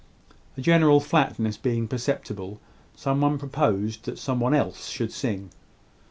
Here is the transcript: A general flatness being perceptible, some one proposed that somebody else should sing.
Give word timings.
A 0.57 0.61
general 0.61 0.99
flatness 0.99 1.57
being 1.57 1.87
perceptible, 1.87 2.59
some 2.95 3.21
one 3.21 3.37
proposed 3.37 4.05
that 4.05 4.17
somebody 4.17 4.57
else 4.57 4.89
should 4.89 5.11
sing. 5.11 5.51